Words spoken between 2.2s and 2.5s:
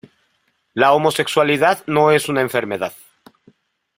una